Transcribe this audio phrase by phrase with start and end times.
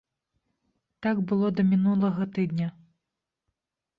[1.05, 2.69] Так было да мінулага тыдня.